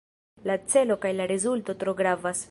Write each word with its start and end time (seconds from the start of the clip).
La 0.51 0.55
celo 0.75 0.97
kaj 1.03 1.11
la 1.19 1.27
rezulto 1.33 1.77
tro 1.85 1.97
gravas. 2.03 2.39